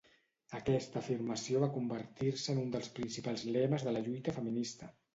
[0.59, 4.95] Aquesta afirmació va convertir-se en un dels principals lemes de la lluita feminista.